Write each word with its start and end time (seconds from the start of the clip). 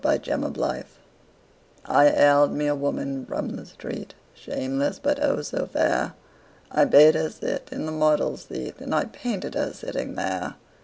My 0.03 0.19
Madonna 0.35 0.85
I 1.85 2.09
haled 2.09 2.53
me 2.53 2.65
a 2.65 2.73
woman 2.73 3.23
from 3.27 3.49
the 3.49 3.67
street, 3.67 4.15
Shameless, 4.33 4.97
but, 4.97 5.19
oh, 5.23 5.43
so 5.43 5.67
fair! 5.67 6.13
I 6.71 6.85
bade 6.85 7.13
her 7.13 7.29
sit 7.29 7.69
in 7.71 7.85
the 7.85 7.91
model's 7.91 8.45
seat 8.45 8.79
And 8.79 8.95
I 8.95 9.05
painted 9.05 9.53
her 9.53 9.73
sitting 9.73 10.15
there. 10.15 10.55